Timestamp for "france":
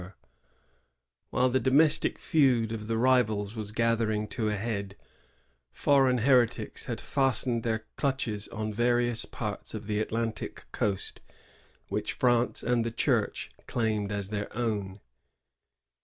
12.13-12.63